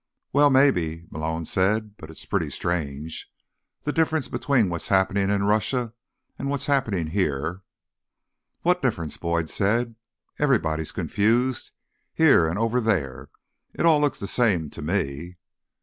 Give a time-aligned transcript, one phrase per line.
[0.33, 1.95] "Well, maybe," Malone said.
[1.97, 3.31] "But it is pretty strange.
[3.83, 5.93] The difference between what's happening in Russia
[6.39, 7.61] and what's happening here—"
[8.63, 9.93] "What difference?" Boyd said.
[10.39, 11.69] "Everybody's confused.
[12.15, 13.29] Here, and over there.
[13.75, 15.37] It all looks the same to me."